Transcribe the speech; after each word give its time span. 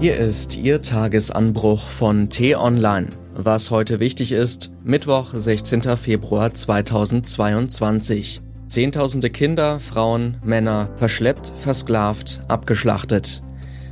Hier 0.00 0.16
ist 0.16 0.56
Ihr 0.56 0.80
Tagesanbruch 0.80 1.88
von 1.88 2.30
T-Online. 2.30 3.08
Was 3.34 3.72
heute 3.72 3.98
wichtig 3.98 4.30
ist, 4.30 4.70
Mittwoch, 4.84 5.34
16. 5.34 5.96
Februar 5.96 6.54
2022. 6.54 8.40
Zehntausende 8.68 9.28
Kinder, 9.28 9.80
Frauen, 9.80 10.36
Männer 10.44 10.88
verschleppt, 10.98 11.52
versklavt, 11.56 12.42
abgeschlachtet. 12.46 13.42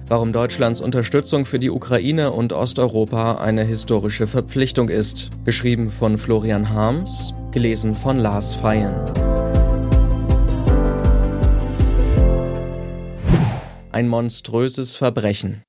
Warum 0.06 0.32
Deutschlands 0.32 0.80
Unterstützung 0.80 1.44
für 1.44 1.58
die 1.58 1.70
Ukraine 1.70 2.30
und 2.30 2.52
Osteuropa 2.52 3.38
eine 3.38 3.64
historische 3.64 4.28
Verpflichtung 4.28 4.90
ist. 4.90 5.30
Geschrieben 5.44 5.90
von 5.90 6.18
Florian 6.18 6.70
Harms, 6.70 7.34
gelesen 7.50 7.96
von 7.96 8.20
Lars 8.20 8.54
Feyen. 8.54 8.94
Ein 13.90 14.06
monströses 14.06 14.94
Verbrechen. 14.94 15.64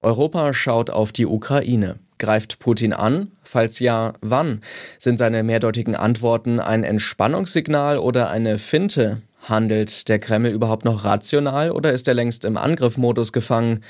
Europa 0.00 0.52
schaut 0.52 0.90
auf 0.90 1.10
die 1.10 1.26
Ukraine. 1.26 1.98
Greift 2.18 2.60
Putin 2.60 2.92
an? 2.92 3.32
Falls 3.42 3.80
ja, 3.80 4.14
wann? 4.20 4.60
Sind 4.98 5.18
seine 5.18 5.42
mehrdeutigen 5.42 5.96
Antworten 5.96 6.60
ein 6.60 6.84
Entspannungssignal 6.84 7.98
oder 7.98 8.30
eine 8.30 8.58
Finte? 8.58 9.22
Handelt 9.42 10.08
der 10.08 10.18
Kreml 10.18 10.50
überhaupt 10.50 10.84
noch 10.84 11.04
rational 11.04 11.72
oder 11.72 11.92
ist 11.92 12.06
er 12.06 12.14
längst 12.14 12.44
im 12.44 12.56
Angriffmodus 12.56 13.32
gefangen? 13.32 13.82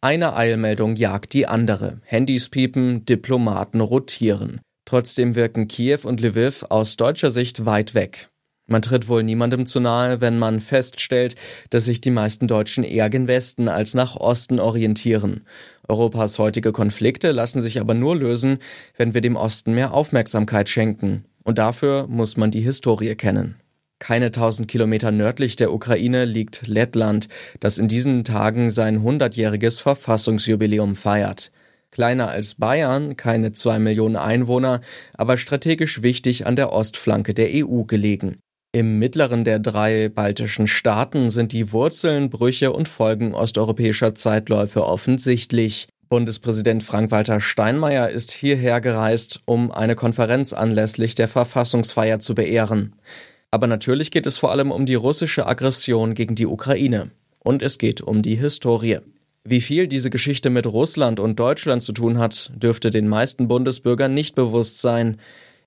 Eine 0.00 0.34
Eilmeldung 0.34 0.96
jagt 0.96 1.34
die 1.34 1.46
andere. 1.46 2.00
Handys 2.04 2.48
piepen, 2.48 3.04
Diplomaten 3.04 3.80
rotieren. 3.80 4.60
Trotzdem 4.86 5.34
wirken 5.34 5.68
Kiew 5.68 6.00
und 6.04 6.20
Lviv 6.20 6.64
aus 6.70 6.96
deutscher 6.96 7.30
Sicht 7.30 7.66
weit 7.66 7.94
weg. 7.94 8.30
Man 8.70 8.82
tritt 8.82 9.08
wohl 9.08 9.24
niemandem 9.24 9.66
zu 9.66 9.80
nahe, 9.80 10.20
wenn 10.20 10.38
man 10.38 10.60
feststellt, 10.60 11.34
dass 11.70 11.86
sich 11.86 12.00
die 12.00 12.12
meisten 12.12 12.46
Deutschen 12.46 12.84
eher 12.84 13.10
gen 13.10 13.26
Westen 13.26 13.68
als 13.68 13.94
nach 13.94 14.14
Osten 14.14 14.60
orientieren. 14.60 15.40
Europas 15.88 16.38
heutige 16.38 16.70
Konflikte 16.70 17.32
lassen 17.32 17.60
sich 17.60 17.80
aber 17.80 17.94
nur 17.94 18.14
lösen, 18.14 18.58
wenn 18.96 19.12
wir 19.12 19.22
dem 19.22 19.34
Osten 19.34 19.74
mehr 19.74 19.92
Aufmerksamkeit 19.92 20.68
schenken. 20.68 21.24
Und 21.42 21.58
dafür 21.58 22.06
muss 22.06 22.36
man 22.36 22.52
die 22.52 22.60
Historie 22.60 23.16
kennen. 23.16 23.56
Keine 23.98 24.30
tausend 24.30 24.68
Kilometer 24.68 25.10
nördlich 25.10 25.56
der 25.56 25.72
Ukraine 25.72 26.24
liegt 26.24 26.68
Lettland, 26.68 27.28
das 27.58 27.76
in 27.76 27.88
diesen 27.88 28.22
Tagen 28.22 28.70
sein 28.70 29.02
hundertjähriges 29.02 29.80
Verfassungsjubiläum 29.80 30.94
feiert. 30.94 31.50
Kleiner 31.90 32.28
als 32.28 32.54
Bayern, 32.54 33.16
keine 33.16 33.50
zwei 33.50 33.80
Millionen 33.80 34.14
Einwohner, 34.14 34.80
aber 35.14 35.36
strategisch 35.36 36.02
wichtig 36.02 36.46
an 36.46 36.54
der 36.54 36.72
Ostflanke 36.72 37.34
der 37.34 37.48
EU 37.52 37.82
gelegen. 37.82 38.38
Im 38.72 39.00
mittleren 39.00 39.42
der 39.42 39.58
drei 39.58 40.08
baltischen 40.08 40.68
Staaten 40.68 41.28
sind 41.28 41.50
die 41.50 41.72
Wurzeln, 41.72 42.30
Brüche 42.30 42.72
und 42.72 42.88
Folgen 42.88 43.34
osteuropäischer 43.34 44.14
Zeitläufe 44.14 44.86
offensichtlich. 44.86 45.88
Bundespräsident 46.08 46.84
Frank-Walter 46.84 47.40
Steinmeier 47.40 48.10
ist 48.10 48.30
hierher 48.30 48.80
gereist, 48.80 49.40
um 49.44 49.72
eine 49.72 49.96
Konferenz 49.96 50.52
anlässlich 50.52 51.16
der 51.16 51.26
Verfassungsfeier 51.26 52.20
zu 52.20 52.36
beehren. 52.36 52.94
Aber 53.50 53.66
natürlich 53.66 54.12
geht 54.12 54.26
es 54.26 54.38
vor 54.38 54.52
allem 54.52 54.70
um 54.70 54.86
die 54.86 54.94
russische 54.94 55.46
Aggression 55.46 56.14
gegen 56.14 56.36
die 56.36 56.46
Ukraine. 56.46 57.10
Und 57.40 57.62
es 57.62 57.76
geht 57.76 58.00
um 58.00 58.22
die 58.22 58.36
Historie. 58.36 58.98
Wie 59.42 59.60
viel 59.60 59.88
diese 59.88 60.10
Geschichte 60.10 60.48
mit 60.48 60.68
Russland 60.68 61.18
und 61.18 61.40
Deutschland 61.40 61.82
zu 61.82 61.92
tun 61.92 62.18
hat, 62.18 62.52
dürfte 62.54 62.90
den 62.90 63.08
meisten 63.08 63.48
Bundesbürgern 63.48 64.14
nicht 64.14 64.36
bewusst 64.36 64.80
sein. 64.80 65.16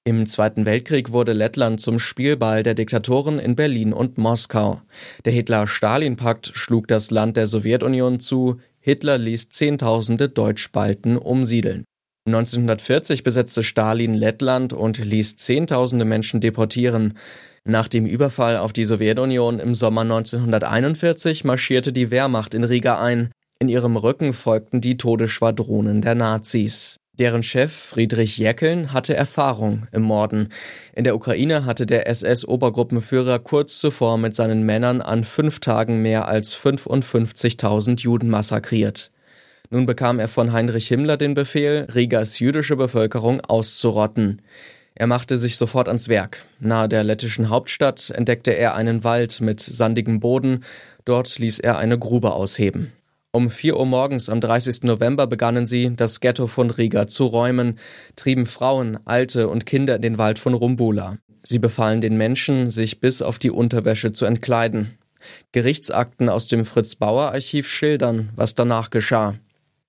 Im 0.06 0.26
Zweiten 0.26 0.66
Weltkrieg 0.66 1.14
wurde 1.14 1.32
Lettland 1.32 1.80
zum 1.80 1.98
Spielball 1.98 2.62
der 2.62 2.74
Diktatoren 2.74 3.40
in 3.40 3.56
Berlin 3.56 3.94
und 3.94 4.18
Moskau. 4.18 4.82
Der 5.24 5.32
Hitler-Stalin-Pakt 5.32 6.52
schlug 6.56 6.90
das 6.90 7.10
Land 7.10 7.38
der 7.38 7.48
Sowjetunion 7.48 8.20
zu, 8.20 8.60
Hitler 8.82 9.18
ließ 9.18 9.48
Zehntausende 9.48 10.28
Deutschbalten 10.28 11.18
umsiedeln. 11.18 11.86
1940 12.26 13.24
besetzte 13.24 13.64
Stalin 13.64 14.14
Lettland 14.14 14.74
und 14.74 14.98
ließ 14.98 15.38
Zehntausende 15.38 16.04
Menschen 16.04 16.42
deportieren. 16.42 17.14
Nach 17.64 17.88
dem 17.88 18.06
Überfall 18.06 18.58
auf 18.58 18.74
die 18.74 18.84
Sowjetunion 18.84 19.60
im 19.60 19.74
Sommer 19.74 20.02
1941 20.02 21.46
marschierte 21.46 21.94
die 21.94 22.12
Wehrmacht 22.12 22.54
in 22.54 22.66
Riga 22.66 23.00
ein. 23.00 23.32
In 23.60 23.70
ihrem 23.70 23.96
Rücken 23.96 24.34
folgten 24.34 24.82
die 24.82 24.98
Todesschwadronen 24.98 26.02
der 26.02 26.16
Nazis. 26.16 26.98
Deren 27.20 27.44
Chef 27.44 27.72
Friedrich 27.72 28.40
Jäckeln 28.40 28.92
hatte 28.92 29.16
Erfahrung 29.16 29.86
im 29.92 30.02
Morden. 30.02 30.50
In 30.96 31.04
der 31.04 31.16
Ukraine 31.16 31.64
hatte 31.64 31.86
der 31.86 32.08
SS-Obergruppenführer 32.08 33.38
kurz 33.38 33.78
zuvor 33.78 34.18
mit 34.18 34.34
seinen 34.34 34.64
Männern 34.64 35.00
an 35.00 35.24
fünf 35.24 35.60
Tagen 35.60 36.02
mehr 36.02 36.28
als 36.28 36.56
55.000 36.58 38.02
Juden 38.02 38.30
massakriert. 38.30 39.12
Nun 39.70 39.86
bekam 39.86 40.18
er 40.18 40.28
von 40.28 40.54
Heinrich 40.54 40.88
Himmler 40.88 41.18
den 41.18 41.36
Befehl, 41.36 41.86
Rigas 41.94 42.40
jüdische 42.40 42.76
Bevölkerung 42.76 43.42
auszurotten. 43.42 44.42
Er 44.96 45.06
machte 45.06 45.38
sich 45.38 45.58
sofort 45.58 45.90
ans 45.90 46.08
Werk. 46.08 46.48
Nahe 46.60 46.90
der 46.90 47.04
lettischen 47.04 47.50
Hauptstadt 47.50 48.10
entdeckte 48.10 48.52
er 48.52 48.74
einen 48.74 49.04
Wald 49.04 49.40
mit 49.40 49.62
sandigem 49.62 50.20
Boden. 50.20 50.64
Dort 51.06 51.38
ließ 51.38 51.60
er 51.60 51.78
eine 51.78 52.00
Grube 52.00 52.34
ausheben. 52.34 52.92
Um 53.36 53.50
vier 53.50 53.78
Uhr 53.78 53.88
morgens 53.88 54.30
am 54.30 54.42
30. 54.42 54.84
November 54.84 55.26
begannen 55.26 55.66
sie, 55.66 55.96
das 55.96 56.20
Ghetto 56.20 56.46
von 56.46 56.70
Riga 56.70 57.08
zu 57.08 57.26
räumen, 57.26 57.80
trieben 58.16 58.46
Frauen, 58.46 59.00
Alte 59.06 59.50
und 59.50 59.66
Kinder 59.66 59.96
in 59.96 60.04
den 60.04 60.20
Wald 60.20 60.38
von 60.38 60.54
Rumbula. 60.54 61.18
Sie 61.42 61.58
befahlen 61.58 62.00
den 62.00 62.16
Menschen, 62.16 62.70
sich 62.70 63.00
bis 63.00 63.24
auf 63.24 63.40
die 63.40 63.50
Unterwäsche 63.50 64.12
zu 64.12 64.26
entkleiden. 64.26 65.00
Gerichtsakten 65.52 66.30
aus 66.30 66.48
dem 66.48 66.64
Fritz-Bauer-Archiv 66.64 67.68
schildern, 67.68 68.30
was 68.36 68.54
danach 68.54 68.92
geschah. 68.92 69.34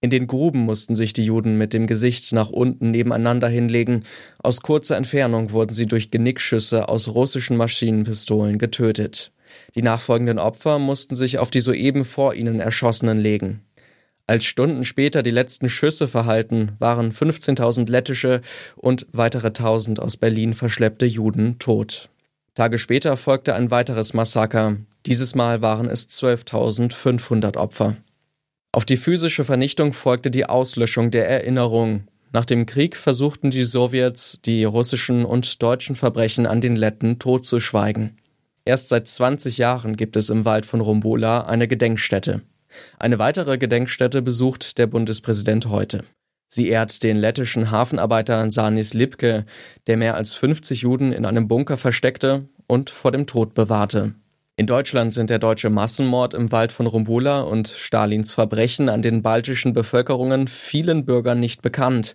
In 0.00 0.09
den 0.09 0.27
Gruben 0.27 0.60
mussten 0.60 0.97
sich 0.97 1.12
die 1.12 1.27
Juden 1.27 1.59
mit 1.59 1.75
dem 1.75 1.87
Gesicht 1.87 2.33
nach 2.33 2.49
unten 2.49 2.93
nebeneinander 2.93 3.49
hinlegen. 3.49 4.04
Aus 4.43 4.62
kurzer 4.62 4.97
Entfernung 4.97 5.53
wurden 5.53 5.75
sie 5.75 5.87
durch 5.87 6.10
Genickschüsse 6.10 6.88
aus 6.88 7.09
russischen 7.09 7.59
Maschinenpistolen 7.59 8.56
getötet. 8.59 9.33
Die 9.75 9.82
nachfolgenden 9.82 10.38
Opfer 10.38 10.78
mussten 10.78 11.15
sich 11.15 11.38
auf 11.38 11.50
die 11.50 11.60
soeben 11.60 12.04
vor 12.04 12.34
ihnen 12.34 12.60
Erschossenen 12.60 13.19
legen. 13.19 13.62
Als 14.26 14.44
Stunden 14.44 14.84
später 14.84 15.22
die 15.22 15.31
letzten 15.31 15.69
Schüsse 15.69 16.09
verhalten, 16.09 16.72
waren 16.78 17.12
15.000 17.12 17.91
lettische 17.91 18.41
und 18.76 19.06
weitere 19.12 19.48
1.000 19.48 20.00
aus 20.00 20.16
Berlin 20.16 20.54
verschleppte 20.54 21.04
Juden 21.04 21.59
tot. 21.59 22.09
Tage 22.54 22.78
später 22.78 23.16
folgte 23.16 23.54
ein 23.54 23.70
weiteres 23.70 24.15
Massaker. 24.15 24.76
Dieses 25.06 25.34
Mal 25.34 25.60
waren 25.60 25.91
es 25.91 26.09
12.500 26.09 27.56
Opfer. 27.59 27.97
Auf 28.72 28.84
die 28.84 28.97
physische 28.97 29.44
Vernichtung 29.44 29.92
folgte 29.92 30.31
die 30.31 30.47
Auslöschung 30.47 31.10
der 31.10 31.28
Erinnerung. 31.28 32.09
Nach 32.32 32.44
dem 32.44 32.65
Krieg 32.66 32.97
versuchten 32.97 33.50
die 33.50 33.65
Sowjets, 33.65 34.41
die 34.44 34.65
russischen 34.65 35.25
und 35.25 35.62
deutschen 35.62 35.97
Verbrechen 35.97 36.47
an 36.47 36.60
den 36.60 36.75
Letten 36.75 37.19
totzuschweigen. 37.19 38.16
Erst 38.65 38.89
seit 38.89 39.07
20 39.07 39.59
Jahren 39.59 39.97
gibt 39.97 40.17
es 40.17 40.31
im 40.31 40.45
Wald 40.45 40.65
von 40.65 40.81
Rumbola 40.81 41.43
eine 41.43 41.69
Gedenkstätte. 41.69 42.43
Eine 42.99 43.19
weitere 43.19 43.59
Gedenkstätte 43.59 44.23
besucht 44.23 44.79
der 44.79 44.87
Bundespräsident 44.87 45.69
heute. 45.69 46.05
Sie 46.49 46.69
ehrt 46.69 47.03
den 47.03 47.17
lettischen 47.17 47.71
Hafenarbeiter 47.71 48.51
Sanis 48.51 48.95
Lipke, 48.95 49.45
der 49.87 49.97
mehr 49.97 50.15
als 50.15 50.35
50 50.35 50.83
Juden 50.83 51.13
in 51.13 51.27
einem 51.27 51.49
Bunker 51.49 51.77
versteckte 51.77 52.49
und 52.67 52.91
vor 52.91 53.13
dem 53.13 53.27
Tod 53.27 53.55
bewahrte. 53.55 54.15
In 54.57 54.67
Deutschland 54.67 55.13
sind 55.13 55.31
der 55.31 55.41
deutsche 55.41 55.69
Massenmord 55.69 56.33
im 56.33 56.53
Wald 56.53 56.71
von 56.71 56.87
Rumbola 56.87 57.41
und 57.41 57.69
Stalins 57.69 58.33
Verbrechen 58.33 58.89
an 58.89 59.03
den 59.03 59.21
baltischen 59.21 59.73
Bevölkerungen 59.73 60.47
vielen 60.47 61.05
Bürgern 61.05 61.41
nicht 61.41 61.61
bekannt. 61.61 62.15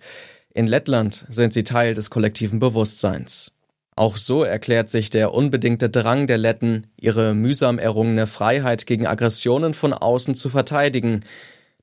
In 0.53 0.65
Lettland 0.65 1.25
sind 1.29 1.53
sie 1.53 1.65
Teil 1.65 1.93
des 1.93 2.09
kollektiven 2.09 2.59
Bewusstseins. 2.59 3.58
Auch 3.99 4.15
so 4.15 4.43
erklärt 4.45 4.89
sich 4.89 5.09
der 5.09 5.33
unbedingte 5.33 5.89
Drang 5.89 6.25
der 6.25 6.37
Letten, 6.37 6.87
ihre 6.95 7.33
mühsam 7.33 7.77
errungene 7.77 8.27
Freiheit 8.27 8.85
gegen 8.85 9.05
Aggressionen 9.05 9.73
von 9.73 9.91
außen 9.91 10.35
zu 10.35 10.47
verteidigen. 10.47 11.25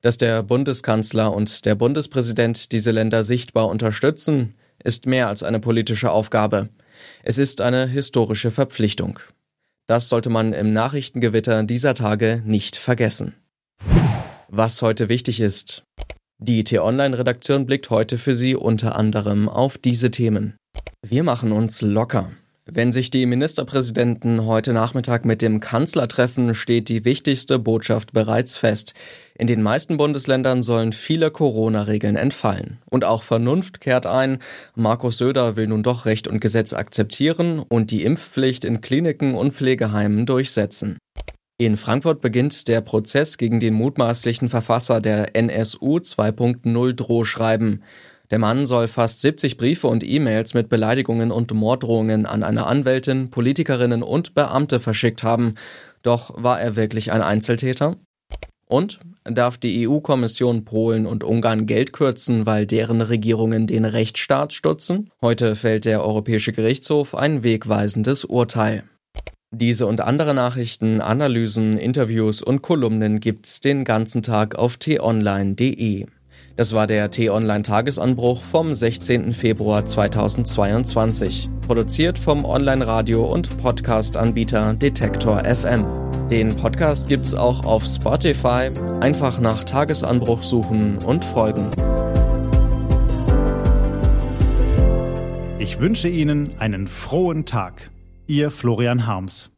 Dass 0.00 0.16
der 0.16 0.42
Bundeskanzler 0.42 1.30
und 1.30 1.66
der 1.66 1.74
Bundespräsident 1.74 2.72
diese 2.72 2.90
Länder 2.90 3.22
sichtbar 3.22 3.68
unterstützen, 3.68 4.54
ist 4.82 5.04
mehr 5.04 5.28
als 5.28 5.42
eine 5.42 5.60
politische 5.60 6.10
Aufgabe. 6.10 6.70
Es 7.22 7.36
ist 7.36 7.60
eine 7.60 7.86
historische 7.86 8.50
Verpflichtung. 8.50 9.18
Das 9.86 10.08
sollte 10.08 10.30
man 10.30 10.54
im 10.54 10.72
Nachrichtengewitter 10.72 11.64
dieser 11.64 11.92
Tage 11.92 12.40
nicht 12.46 12.76
vergessen. 12.76 13.34
Was 14.48 14.80
heute 14.80 15.10
wichtig 15.10 15.40
ist. 15.42 15.82
Die 16.38 16.64
T-Online-Redaktion 16.64 17.66
blickt 17.66 17.90
heute 17.90 18.16
für 18.16 18.34
Sie 18.34 18.54
unter 18.54 18.96
anderem 18.96 19.50
auf 19.50 19.76
diese 19.76 20.10
Themen. 20.10 20.56
Wir 21.08 21.22
machen 21.22 21.52
uns 21.52 21.82
locker. 21.82 22.32
Wenn 22.64 22.90
sich 22.90 23.10
die 23.10 23.26
Ministerpräsidenten 23.26 24.44
heute 24.44 24.72
Nachmittag 24.72 25.24
mit 25.24 25.40
dem 25.40 25.60
Kanzler 25.60 26.08
treffen, 26.08 26.52
steht 26.52 26.88
die 26.88 27.04
wichtigste 27.04 27.60
Botschaft 27.60 28.12
bereits 28.12 28.56
fest. 28.56 28.94
In 29.38 29.46
den 29.46 29.62
meisten 29.62 29.98
Bundesländern 29.98 30.64
sollen 30.64 30.92
viele 30.92 31.30
Corona-Regeln 31.30 32.16
entfallen. 32.16 32.78
Und 32.90 33.04
auch 33.04 33.22
Vernunft 33.22 33.80
kehrt 33.80 34.06
ein. 34.06 34.38
Markus 34.74 35.18
Söder 35.18 35.54
will 35.54 35.68
nun 35.68 35.84
doch 35.84 36.06
Recht 36.06 36.26
und 36.26 36.40
Gesetz 36.40 36.72
akzeptieren 36.72 37.60
und 37.60 37.92
die 37.92 38.02
Impfpflicht 38.02 38.64
in 38.64 38.80
Kliniken 38.80 39.36
und 39.36 39.54
Pflegeheimen 39.54 40.26
durchsetzen. 40.26 40.98
In 41.58 41.76
Frankfurt 41.76 42.20
beginnt 42.20 42.66
der 42.66 42.80
Prozess 42.80 43.38
gegen 43.38 43.60
den 43.60 43.74
mutmaßlichen 43.74 44.48
Verfasser 44.48 45.00
der 45.00 45.36
NSU 45.36 45.98
2.0 45.98 46.92
Drohschreiben. 46.94 47.84
Der 48.30 48.38
Mann 48.38 48.66
soll 48.66 48.88
fast 48.88 49.20
70 49.20 49.56
Briefe 49.56 49.86
und 49.86 50.02
E-Mails 50.02 50.54
mit 50.54 50.68
Beleidigungen 50.68 51.30
und 51.30 51.52
Morddrohungen 51.54 52.26
an 52.26 52.42
eine 52.42 52.66
Anwältin, 52.66 53.30
Politikerinnen 53.30 54.02
und 54.02 54.34
Beamte 54.34 54.80
verschickt 54.80 55.22
haben. 55.22 55.54
Doch 56.02 56.42
war 56.42 56.60
er 56.60 56.76
wirklich 56.76 57.12
ein 57.12 57.22
Einzeltäter? 57.22 57.96
Und 58.68 58.98
darf 59.24 59.58
die 59.58 59.86
EU-Kommission 59.86 60.64
Polen 60.64 61.06
und 61.06 61.22
Ungarn 61.22 61.66
Geld 61.66 61.92
kürzen, 61.92 62.46
weil 62.46 62.66
deren 62.66 63.00
Regierungen 63.00 63.68
den 63.68 63.84
Rechtsstaat 63.84 64.52
stutzen? 64.52 65.10
Heute 65.20 65.54
fällt 65.54 65.84
der 65.84 66.02
Europäische 66.04 66.52
Gerichtshof 66.52 67.14
ein 67.14 67.44
wegweisendes 67.44 68.24
Urteil. 68.24 68.82
Diese 69.52 69.86
und 69.86 70.00
andere 70.00 70.34
Nachrichten, 70.34 71.00
Analysen, 71.00 71.78
Interviews 71.78 72.42
und 72.42 72.62
Kolumnen 72.62 73.20
gibt's 73.20 73.60
den 73.60 73.84
ganzen 73.84 74.22
Tag 74.22 74.56
auf 74.56 74.76
t-online.de. 74.76 76.06
Das 76.56 76.72
war 76.72 76.86
der 76.86 77.10
T-Online-Tagesanbruch 77.10 78.42
vom 78.42 78.74
16. 78.74 79.34
Februar 79.34 79.84
2022. 79.84 81.50
Produziert 81.66 82.18
vom 82.18 82.46
Online-Radio- 82.46 83.30
und 83.30 83.58
Podcast-Anbieter 83.58 84.72
Detektor 84.72 85.44
FM. 85.44 85.84
Den 86.30 86.48
Podcast 86.56 87.08
gibt's 87.08 87.34
auch 87.34 87.66
auf 87.66 87.84
Spotify. 87.84 88.70
Einfach 89.00 89.38
nach 89.38 89.64
Tagesanbruch 89.64 90.42
suchen 90.42 90.96
und 91.04 91.26
folgen. 91.26 91.68
Ich 95.58 95.78
wünsche 95.78 96.08
Ihnen 96.08 96.58
einen 96.58 96.86
frohen 96.86 97.44
Tag. 97.44 97.90
Ihr 98.26 98.50
Florian 98.50 99.06
Harms. 99.06 99.50